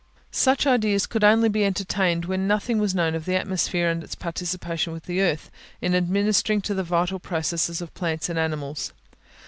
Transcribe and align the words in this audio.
Such 0.31 0.65
ideas 0.65 1.05
could 1.05 1.23
only 1.23 1.47
be 1.47 1.63
entertained 1.63 2.25
when 2.25 2.47
nothing 2.47 2.79
was 2.79 2.95
known 2.95 3.13
of 3.13 3.25
the 3.25 3.35
atmosphere, 3.35 3.87
and 3.87 4.03
its 4.03 4.15
participation 4.15 4.93
with 4.93 5.03
the 5.03 5.21
earth, 5.21 5.51
in 5.79 5.93
administering 5.93 6.59
to 6.61 6.73
the 6.73 6.81
vital 6.81 7.19
processes 7.19 7.81
of 7.81 7.93
plants 7.93 8.27
and 8.27 8.39
animals. 8.39 8.93